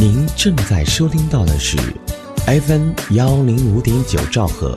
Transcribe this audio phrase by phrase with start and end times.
[0.00, 1.76] 您正在收听到的是
[2.46, 4.74] FM 幺零五点九兆赫，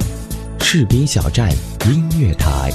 [0.60, 1.50] 士兵小站
[1.86, 2.74] 音乐台。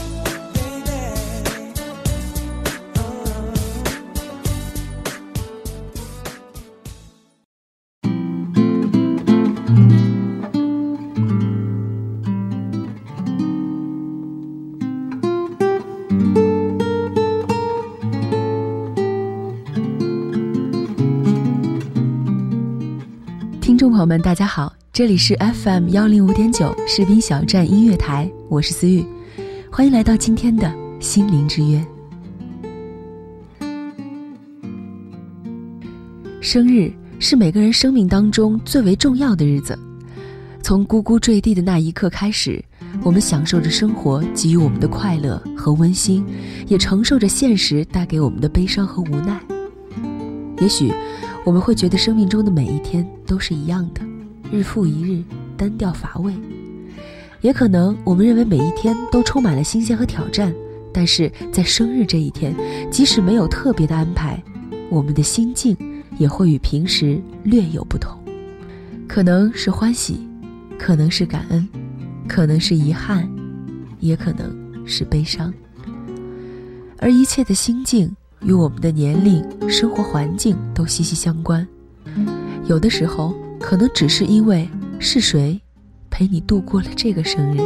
[24.09, 29.05] 们，大家好，这里是 FM 幺零五点九士兵小站音乐台，我是思雨，
[29.71, 31.85] 欢迎来到今天的心灵之约。
[36.41, 39.79] 生日是每个人生命当中最为重要的日子，
[40.63, 42.65] 从呱呱坠地的那一刻开始，
[43.03, 46.25] 我们享受着生活给予我们的快乐和温馨，
[46.67, 49.39] 也承受着现实带给我们的悲伤和无奈。
[50.61, 50.95] 也许。
[51.49, 54.03] 我们会觉得生命中的每一天都是一样的，
[54.53, 55.25] 日复一日，
[55.57, 56.35] 单调乏味。
[57.41, 60.55] 也可能我们认为每一天都充满了新鲜和挑战，
[60.93, 62.55] 但是在生日这一天，
[62.91, 64.39] 即使没有特别的安排，
[64.91, 65.75] 我们的心境
[66.19, 68.21] 也会与平时略有不同。
[69.07, 70.29] 可能是欢喜，
[70.79, 71.67] 可能是感恩，
[72.29, 73.27] 可能是遗憾，
[74.01, 74.55] 也可能
[74.87, 75.51] 是悲伤。
[76.99, 78.15] 而一切的心境。
[78.43, 81.67] 与我们的年龄、生活环境都息息相关，
[82.67, 85.61] 有的时候可能只是因为是谁
[86.09, 87.61] 陪你度过了这个生日。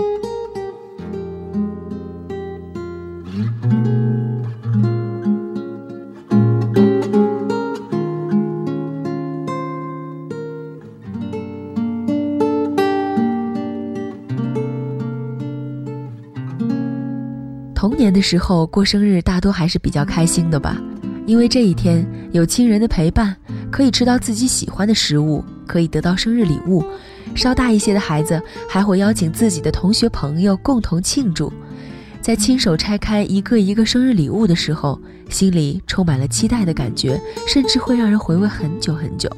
[18.03, 20.77] 年的时候过生日，大多还是比较开心的吧，
[21.25, 23.36] 因为这一天有亲人的陪伴，
[23.70, 26.84] 可以吃到自己喜欢的食物，可以得到生日礼物。
[27.36, 31.52] 稍大一些的孩子还会邀请自己的同学朋友共同庆祝。
[32.20, 39.30] 在亲手拆开一个一个生日礼物的时候，心里充满了期待的感觉，甚至会让人回味很久很久。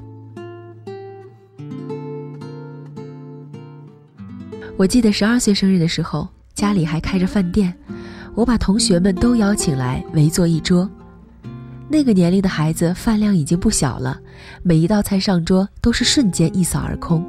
[4.78, 7.74] 我记得十二岁生日的时候，家里还开着饭店。
[8.34, 10.91] 我把同学们都邀请来围坐一桌，
[11.89, 14.21] 那个年龄的孩子饭量已经不小了，
[14.62, 17.25] 每一道菜上桌都是瞬间一扫而空。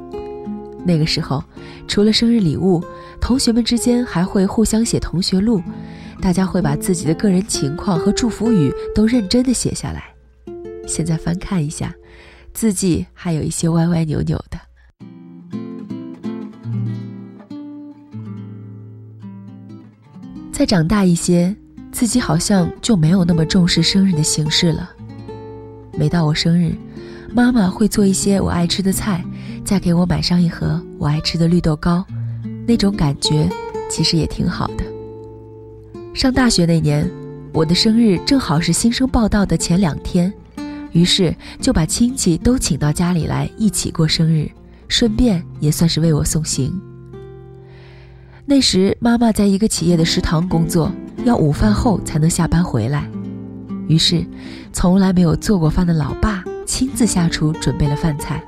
[0.84, 1.42] 那个时候，
[1.86, 2.84] 除了生日礼物，
[3.20, 5.62] 同学们之间还会互相写同学录，
[6.20, 10.12] 大家会把自己的个人情况和祝福语都认真的写下来。
[10.88, 11.94] 现在翻看一下，
[12.52, 14.65] 字迹还有一些歪歪扭扭的。
[20.56, 21.54] 再长大一些，
[21.92, 24.90] 自己好像就没有那么重视生日的形式了。
[25.92, 26.74] 每到我生日，
[27.30, 29.22] 妈妈会做一些我爱吃的菜，
[29.66, 32.02] 再给我买上一盒我爱吃的绿豆糕，
[32.66, 33.46] 那种感觉
[33.90, 34.84] 其实也挺好的。
[36.14, 37.06] 上大学那年，
[37.52, 40.32] 我的生日正好是新生报道的前两天，
[40.92, 44.50] 于是就把亲戚都请到家里来一起过生日，
[44.88, 46.72] 顺便也算是为我送行。
[48.48, 50.92] 那时，妈妈在一个企业的食堂工作，
[51.24, 53.10] 要午饭后才能下班回来。
[53.88, 54.24] 于是，
[54.72, 58.40] 从来没有做过饭的老爸亲自下厨准备了饭菜。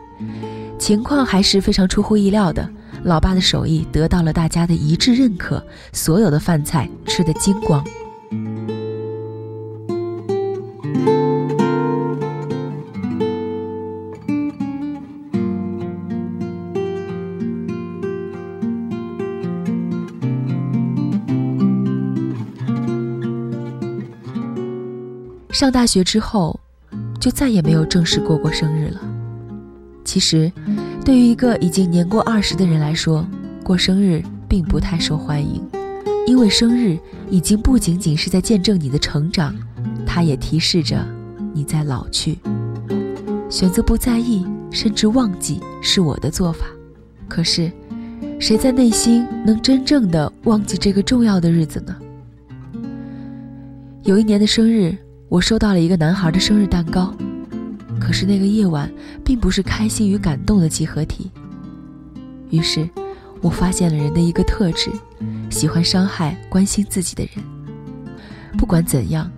[0.79, 2.71] 情况还是非常出乎意料的，
[3.03, 5.61] 老爸的手艺得到了大家的一致认可，
[5.93, 7.85] 所有的饭菜吃得精光。
[25.59, 26.57] 上大学之后，
[27.19, 29.01] 就再也没有正式过过生日了。
[30.05, 30.53] 其实，
[31.05, 33.27] 对于一个已经年过二十的人来说，
[33.65, 35.61] 过生日并不太受欢迎，
[36.29, 36.97] 因为生日
[37.29, 39.53] 已经不仅仅是在见证你的成长，
[40.07, 41.05] 它也提示着
[41.53, 42.39] 你在老去。
[43.51, 46.67] 选择不在意，甚至忘记，是我的做法。
[47.27, 47.69] 可是，
[48.39, 51.97] 谁在内心能真正的忘记这个重要的日子呢？
[54.05, 54.97] 有一年的生日。
[55.29, 57.15] 我收到了一个男孩的生日蛋糕，
[58.01, 58.91] 可是那个夜晚
[59.23, 61.31] 并不是开心与感动的集合体。
[62.49, 62.89] 于是，
[63.43, 64.91] 我发现了人的一个特质：
[65.51, 67.45] 喜欢伤害关心自己的人。
[68.57, 69.31] 不管怎样，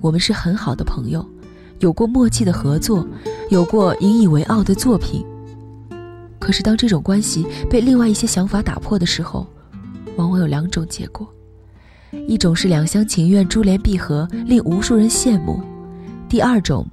[0.00, 1.22] 我们是很好的朋友，
[1.80, 3.06] 有过默契的合作，
[3.50, 5.22] 有过引以为傲的作品。
[6.38, 9.46] 可是，当这种关系被另外一些想法打破的时候，
[10.16, 11.30] 往往有两种结果。
[12.26, 15.60] 一种是两厢情愿、珠联璧合，令无数人羡慕；
[16.28, 16.86] 第二种，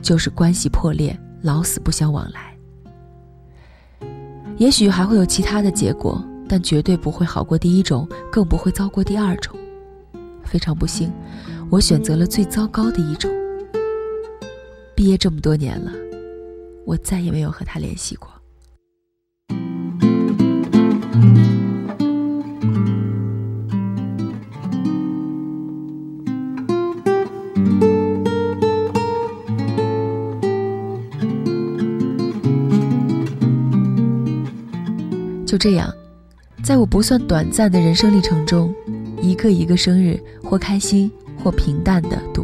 [0.00, 2.56] 就是关系破裂，老死不相往来。
[4.56, 9.56] 也许还会有其他的结果，但绝对不会好过第一种，更不会糟过第二种。
[10.44, 11.10] 非常不幸，
[11.70, 13.30] 我选择了最糟糕的一种。
[14.94, 15.90] 毕业这么多年了，
[16.84, 18.28] 我再也没有和他联系过。
[35.54, 35.94] 就这样，
[36.64, 38.74] 在我不算短暂的人生历程中，
[39.22, 41.08] 一个一个生日，或开心，
[41.44, 42.43] 或平淡的度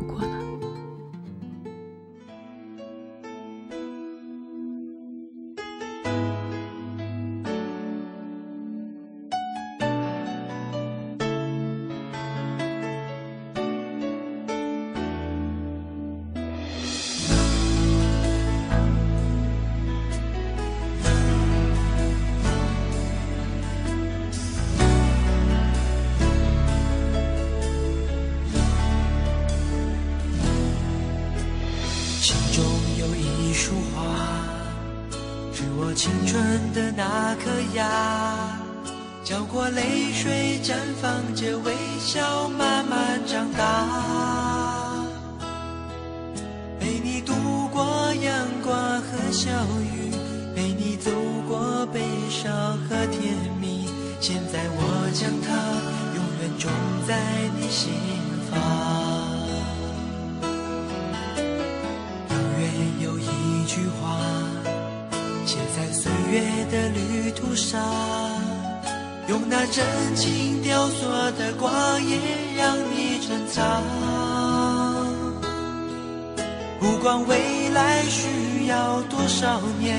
[39.70, 45.06] 泪水，绽放着微笑，慢慢长大。
[46.78, 47.32] 陪你度
[47.72, 49.50] 过阳光和小
[49.80, 50.10] 雨，
[50.54, 51.10] 陪你走
[51.48, 53.88] 过悲伤和甜蜜。
[54.20, 55.48] 现在我将它
[56.14, 56.70] 永远种
[57.06, 57.16] 在
[57.58, 57.92] 你心
[58.50, 58.58] 房。
[62.28, 62.62] 永远
[63.00, 64.18] 有一句话，
[65.46, 67.80] 写在岁月的旅途上，
[69.30, 69.86] 用那真
[70.16, 71.06] 情雕琢
[71.38, 71.70] 的光
[72.04, 72.18] 阴
[72.58, 73.80] 让你珍藏。
[76.80, 79.96] 不管未来需要多少年，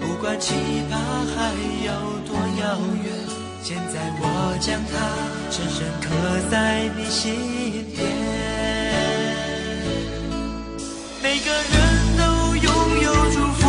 [0.00, 0.54] 不管期
[0.90, 0.98] 盼
[1.36, 1.52] 还
[1.84, 1.92] 有
[2.26, 3.12] 多遥远，
[3.62, 4.92] 现在我将它
[5.50, 6.08] 深深刻
[6.50, 8.08] 在你心田。
[11.22, 11.76] 每个人
[12.16, 12.22] 都
[12.56, 12.72] 拥
[13.02, 13.68] 有祝福，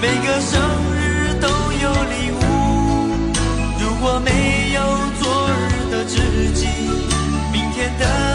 [0.00, 0.87] 每个生。
[7.98, 8.27] 的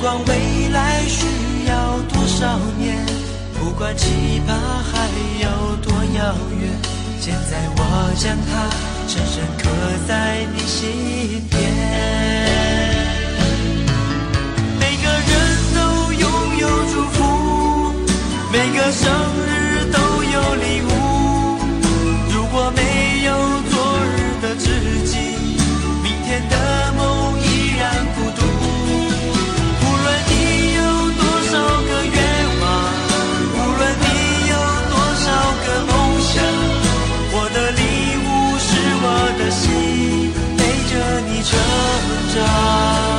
[0.00, 1.26] 不管未来需
[1.68, 2.96] 要多少年，
[3.58, 5.06] 不管期盼还
[5.42, 6.70] 有多遥远，
[7.20, 8.70] 现在我将它
[9.06, 9.68] 深深刻
[10.08, 11.60] 在你心田。
[14.80, 15.32] 每个人
[15.74, 15.78] 都
[16.14, 16.24] 拥
[16.60, 17.92] 有祝福，
[18.50, 19.04] 每个生
[19.44, 19.59] 日
[42.30, 43.09] stars.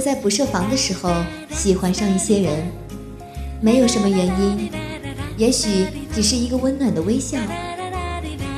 [0.00, 1.12] 在不设防的时候
[1.50, 2.72] 喜欢上一些人，
[3.60, 4.70] 没有什么原因，
[5.36, 7.38] 也许只是一个温暖的微笑，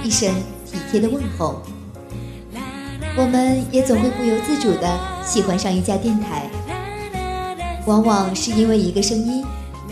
[0.04, 0.32] 一声
[0.66, 1.62] 体贴的问候。
[3.16, 6.49] 我们也总会不由自主地喜欢上一家电台，
[7.87, 9.44] 往往是因为一个声音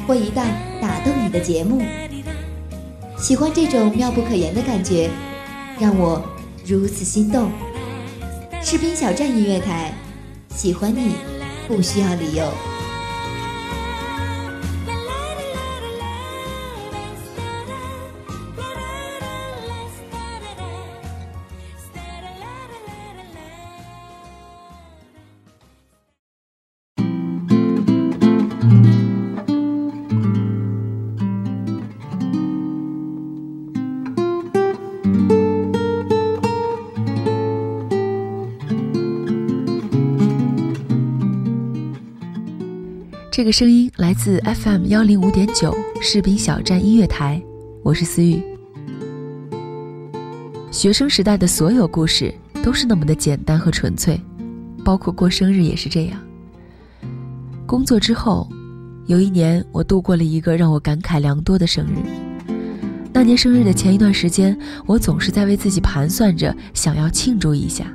[0.06, 0.46] 或一档
[0.80, 1.82] 打动你的节目。
[3.18, 5.10] 喜欢这种妙不可言的感觉，
[5.78, 6.22] 让我
[6.66, 7.50] 如此心动。
[8.62, 9.92] 士兵小站音乐台。
[10.52, 11.12] 喜欢你，
[11.70, 12.69] 不需要理由。
[43.40, 47.42] 这个声音来自 FM 幺零五点九士兵小站音乐台，
[47.82, 48.42] 我是思雨。
[50.70, 54.20] 学生时代的所有故事都是那么的简单和纯粹，
[54.84, 56.20] 包括过生日也是这样。
[57.64, 58.46] 工作之后，
[59.06, 62.50] 有一年我度过了一个让我感慨良多的生日。
[63.10, 64.54] 那年生日的前一段时间，
[64.84, 67.86] 我总是在为自己盘算着想要庆祝一下，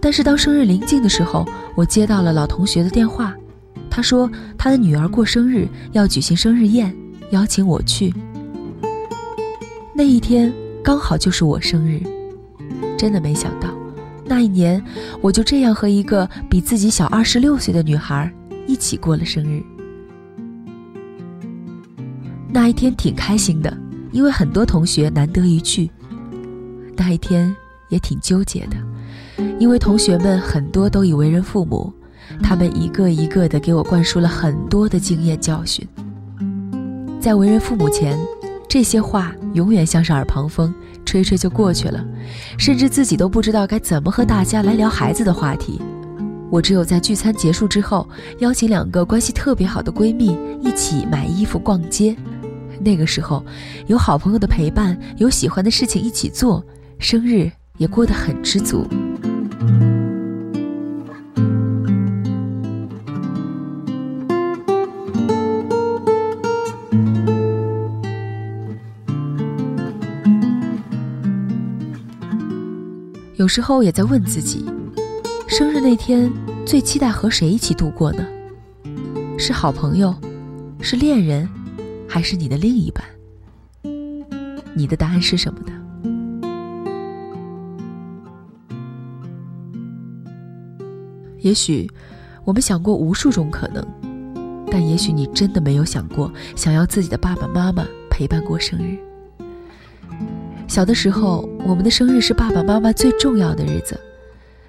[0.00, 3.34] 但是当生日临近的时候，我接到了老同学的电话。
[3.90, 6.96] 他说他的女儿过生日要举行生日宴，
[7.32, 8.14] 邀请我去。
[9.92, 10.50] 那一天
[10.82, 12.00] 刚好就是我生日，
[12.96, 13.68] 真的没想到，
[14.24, 14.82] 那一年
[15.20, 18.32] 我就这样和一个比自己小二十六岁的女孩
[18.66, 19.62] 一起过了生日。
[22.52, 23.76] 那一天挺开心的，
[24.12, 25.90] 因为很多同学难得一聚。
[26.96, 27.54] 那一天
[27.88, 28.76] 也挺纠结的，
[29.58, 31.92] 因为同学们很多都已为人父母。
[32.42, 35.86] 他们一个一个的给我灌输了很多的经验教训，
[37.20, 38.18] 在为人父母前，
[38.68, 42.04] 这些话永远像是耳旁风，吹吹就过去了，
[42.58, 45.80] 甚至自己都不知道该怎么和大家来聊孩子的话题。
[46.50, 48.08] 我只有在聚餐结束之后，
[48.40, 52.16] 邀请两个关系特别好的闺蜜一起买衣服逛街，
[52.80, 53.44] 那个时候
[53.86, 56.64] 有好朋友的陪伴，有喜欢的事情一起做，
[56.98, 58.84] 生日也过得很知足。
[73.40, 74.66] 有时候也在问自己，
[75.48, 76.30] 生日那天
[76.66, 78.22] 最期待和谁一起度过呢？
[79.38, 80.14] 是好朋友，
[80.82, 81.48] 是恋人，
[82.06, 83.02] 还是你的另一半？
[84.74, 85.72] 你的答案是什么呢？
[91.38, 91.90] 也许
[92.44, 93.82] 我们想过无数种可能，
[94.70, 98.98] 但也许你真的没有想过，想要自己的爸爸妈妈陪伴过生日。
[100.70, 103.98] 小的时候，我们的生日是爸爸妈妈最重要的日子，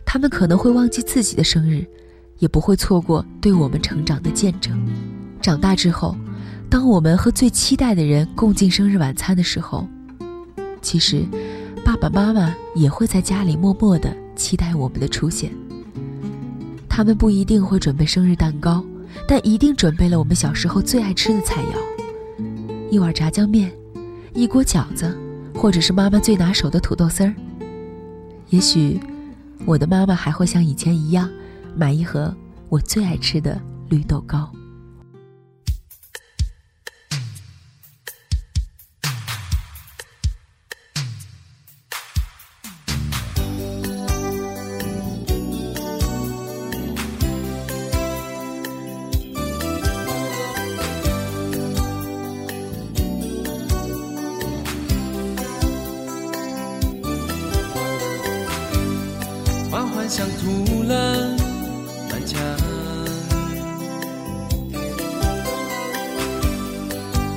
[0.04, 1.86] 他们可能会忘记自己的生日，
[2.40, 4.84] 也不会错过对我们成长的见证。
[5.40, 6.18] 长大之后，
[6.72, 9.88] 当我们和最期待的人共进生日晚餐的时候，
[10.82, 11.24] 其实，
[11.86, 15.52] 爸爸妈妈也会在家里默默的期待我们的出现。
[16.90, 18.84] 他们不一定会准备生日蛋糕，
[19.28, 22.44] 但一定准备了我们小时候最爱吃的菜肴：
[22.90, 23.72] 一碗炸酱面，
[24.34, 25.16] 一锅饺子。
[25.54, 27.34] 或者是妈妈最拿手的土豆丝儿。
[28.50, 29.00] 也许，
[29.66, 31.30] 我的妈妈还会像以前一样，
[31.76, 32.36] 买一盒
[32.70, 34.52] 我最爱吃的绿豆糕。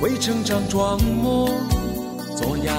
[0.05, 1.49] 为成长装模
[2.37, 2.75] 作样。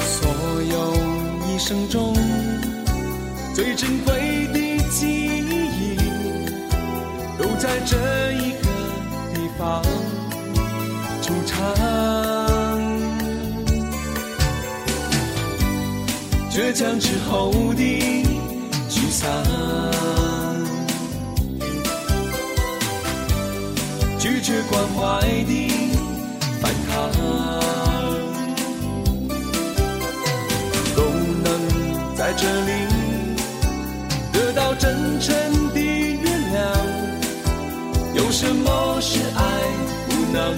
[0.00, 0.26] 所
[0.70, 0.94] 有
[1.46, 2.14] 一生中
[3.54, 5.96] 最珍贵的记忆，
[7.38, 8.68] 都在这一个
[9.34, 9.82] 地方
[11.20, 11.52] 出场。
[16.50, 17.82] 倔强之后的
[18.88, 19.28] 沮丧，
[24.42, 25.70] 却关怀的
[26.60, 27.08] 反抗，
[30.96, 31.04] 都
[31.44, 31.46] 能
[32.16, 32.70] 在这里
[34.32, 35.32] 得到真诚
[35.72, 36.56] 的原谅。
[38.14, 39.40] 有什么是爱
[40.08, 40.56] 不能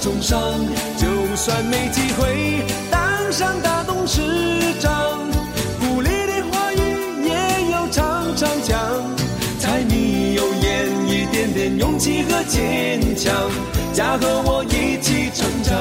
[0.00, 0.40] 重伤，
[0.96, 4.22] 就算没机会当上大董事
[4.80, 5.18] 长，
[5.78, 6.78] 鼓励的话语
[7.22, 8.78] 也要常常讲，
[9.58, 13.30] 柴米油盐一点点勇气和坚强，
[13.92, 15.76] 家和我一起成长。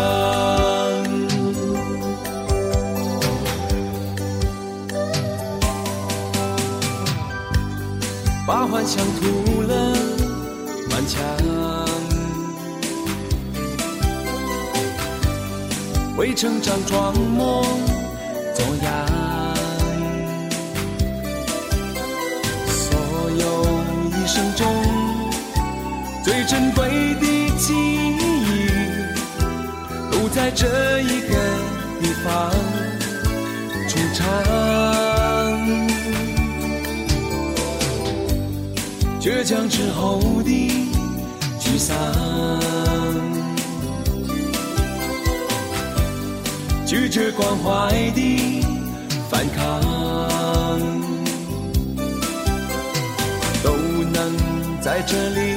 [8.45, 9.95] 把幻想涂了
[16.19, 17.63] 为成长装模
[18.53, 19.07] 作样。
[22.67, 22.99] 所
[23.39, 23.63] 有
[24.09, 24.67] 一生中
[26.21, 26.89] 最珍贵
[27.21, 27.25] 的
[27.57, 28.67] 记忆，
[30.11, 31.33] 都在这一个
[32.01, 32.51] 地方
[33.87, 34.19] 出场。
[39.21, 40.51] 倔强之后的
[41.61, 41.95] 沮丧，
[47.09, 48.63] 拒绝关怀的
[49.31, 49.81] 反抗，
[53.63, 53.73] 都
[54.13, 54.37] 能
[54.79, 55.55] 在这里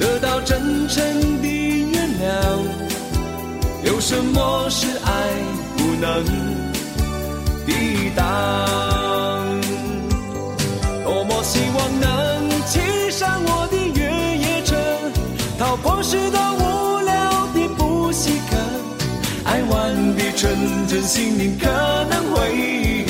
[0.00, 1.04] 得到真诚
[1.42, 2.24] 的原谅。
[3.84, 5.28] 有什么是爱
[5.76, 6.24] 不能
[7.66, 8.24] 抵挡？
[11.04, 11.42] 多么
[20.68, 21.66] 的纯真心灵可
[22.10, 23.06] 能会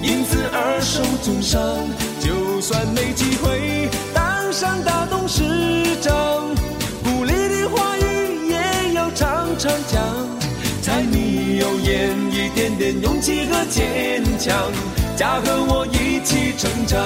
[0.00, 1.60] 因此而受重伤，
[2.20, 5.42] 就算没机会当上大董事
[6.00, 6.14] 长，
[7.04, 10.02] 鼓励的话语也要常常讲。
[10.82, 14.70] 柴米油盐一点点勇气和坚强。
[15.16, 16.98] 家和我一起成长，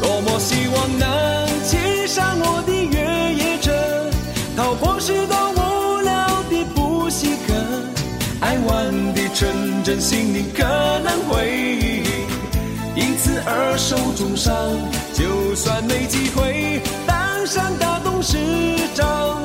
[0.00, 2.72] 多么希望能骑上我的
[9.88, 10.62] 真心灵可
[11.02, 12.02] 能会
[12.94, 14.54] 因此而受重伤，
[15.14, 18.36] 就算没机会当上大董事
[18.94, 19.40] 长，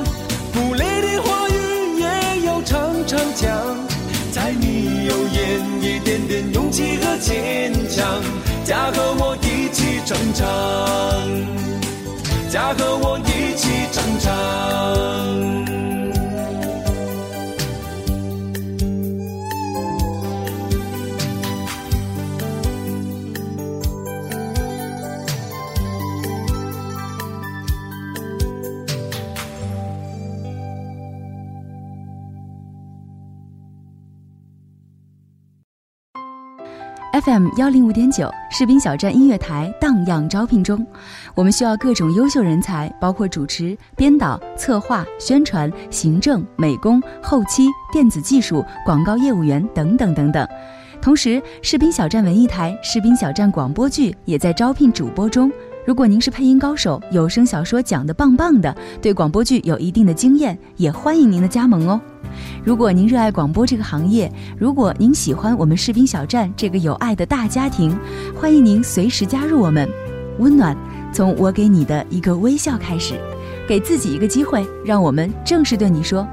[0.52, 3.50] 鼓励的话语也要常常讲。
[4.34, 8.04] 柴米油盐一点点勇气和坚强，
[8.66, 10.44] 家和我一起成长，
[12.50, 15.73] 家和我一起成长。
[37.24, 40.86] FM 幺零五点九士兵小站音乐台荡漾招聘中，
[41.34, 50.46] 我们需要各种优秀人才，包括主持、编导、策划、宣传、行政、美工、后期、电子技术、广告业务员等等等等。
[51.00, 55.50] 同时，士兵小站文艺台、士兵小站广播剧也在招聘主播中。
[55.86, 62.00] 如果您是配音高手，有声小说讲得棒棒的，对广播剧有一定的经验，也欢迎您的加盟哦。
[62.64, 67.94] 如果您热爱广播这个行业，如果您喜欢我们士兵小站这个有爱的大家庭，
[68.34, 69.86] 欢迎您随时加入我们。
[70.38, 70.74] 温暖
[71.12, 73.14] 从我给你的一个微笑开始，
[73.68, 76.26] 给自己一个机会，让我们正式对你说：“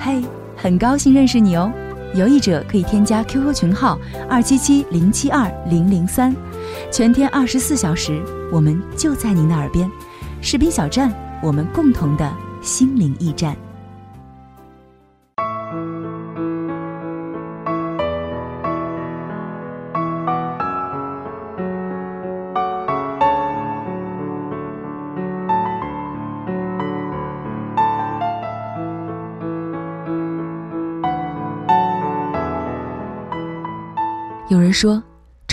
[0.00, 0.24] 嘿，
[0.56, 1.70] 很高兴认识你哦。”
[2.16, 3.98] 有意者可以添加 QQ 群号
[4.30, 6.34] 二七七零七二零零三，
[6.90, 9.90] 全天二十四小时，我们就在您的耳边。
[10.40, 13.56] 士兵小站，我们共同的心灵驿站。
[34.50, 35.02] 有人说，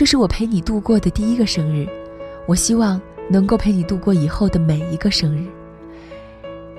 [0.02, 1.88] 这是我陪你度过的第一个生日，
[2.48, 5.46] 我希望能够陪你度过以后的每一个生日。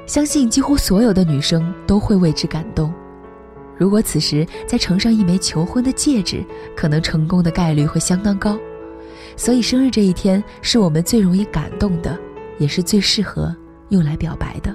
[0.06, 2.92] 相信几乎所有的女生都会为之感动。
[3.78, 8.58] 如果此时再呈上一枚求婚的戒指，可能成功的概率会相当高。
[9.36, 12.18] 所以生日这一天是我们最容易感动的，
[12.58, 13.54] 也是最适合
[13.90, 14.74] 用来表白的。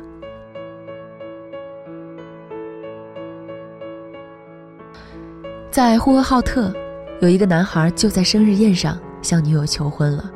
[5.70, 6.74] 在呼和浩特，
[7.20, 10.32] 有一个男孩就在生日宴上向女友求婚了。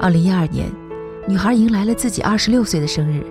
[0.00, 0.68] 二零一二年，
[1.28, 3.24] 女孩迎来了自己二十六岁的生日。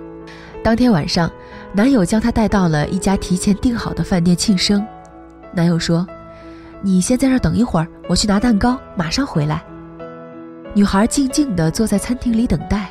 [0.62, 1.30] 当天晚上，
[1.74, 4.84] 男友将她带到了一家提前订好的饭店庆生。
[5.52, 6.06] 男友说
[6.80, 9.62] ：“你先在这等一会儿，我去拿蛋糕，马上回来。”
[10.74, 12.90] 女孩静静地坐在餐厅里等待。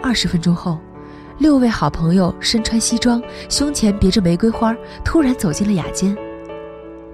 [0.00, 0.78] 二十分钟后，
[1.38, 6.16] 六位好朋友身穿西装，胸前别着玫瑰花，突然走进了雅间。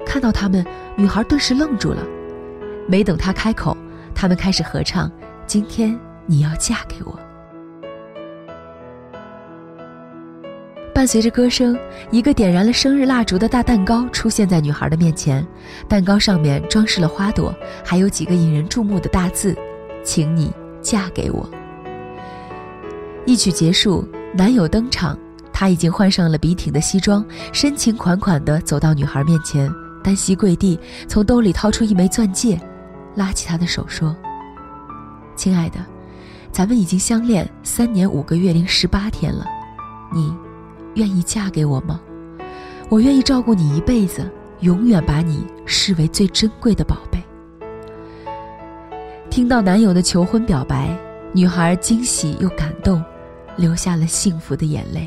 [0.08, 0.64] 看到他们，
[0.96, 2.02] 女孩顿时愣住了。
[2.88, 3.76] 没等她开口，
[4.14, 5.12] 他们开始合唱。
[5.46, 7.14] 今天你要嫁给我。
[10.94, 11.78] 伴随着歌声，
[12.10, 15.46] 一个点燃了生日蜡烛的大蛋糕出现在女孩的面前，
[15.86, 19.54] 蛋糕上面装饰了花朵，还有几个引人注目的大字
[20.02, 21.48] ：“请你嫁给我。”
[23.26, 25.16] 一曲结束，男友登场，
[25.52, 29.72] 他已经换上了笔挺的西装，深情款款地走到女孩面前，
[30.08, 32.58] 单膝跪地，从兜里掏出一枚钻戒，
[33.14, 34.16] 拉起她的手说。
[35.36, 35.78] 亲爱的，
[36.50, 39.44] 咱们已经相恋三年五个月零十八天了，
[40.10, 40.34] 你
[40.94, 42.00] 愿意嫁给我吗？
[42.88, 44.26] 我愿意照顾你一辈子，
[44.60, 47.22] 永远把你视为最珍贵的宝贝。
[49.28, 50.98] 听到男友的求婚表白，
[51.34, 53.04] 女孩惊喜又感动，
[53.58, 55.06] 流下了幸福的眼泪。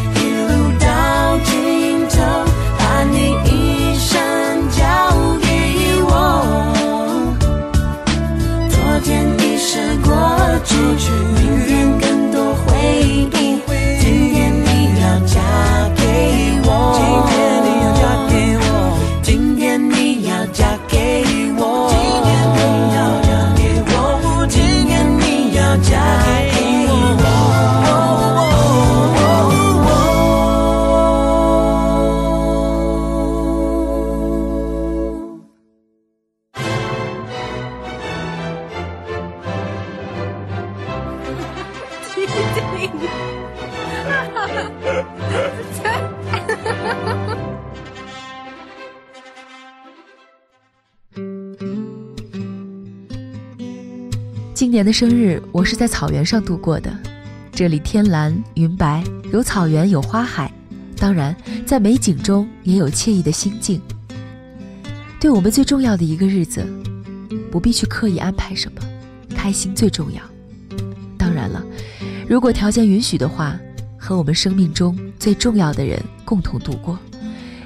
[10.63, 13.29] 出去，明天更多回忆。
[13.99, 14.40] 今天
[54.81, 56.91] 年的生日，我是在草原上度过的。
[57.51, 60.51] 这里天蓝云白，有草原，有花海，
[60.97, 61.35] 当然，
[61.67, 63.79] 在美景中也有惬意的心境。
[65.19, 66.65] 对我们最重要的一个日子，
[67.51, 68.81] 不必去刻意安排什么，
[69.35, 70.19] 开心最重要。
[71.15, 71.63] 当然了，
[72.27, 73.55] 如果条件允许的话，
[73.99, 76.97] 和我们生命中最重要的人共同度过，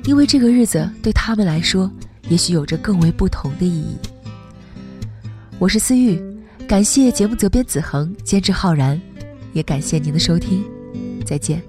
[0.03, 1.89] 因为这个日子对他们来说，
[2.27, 3.95] 也许有着更为不同的意义。
[5.57, 6.21] 我是思玉。
[6.67, 8.99] 感谢节目责编子恒，监制浩然，
[9.53, 10.63] 也感谢您的收听，
[11.23, 11.61] 再见。